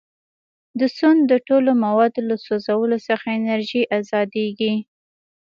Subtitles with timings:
[0.79, 4.73] د سون د ټولو موادو له سوځولو څخه انرژي ازادیږي.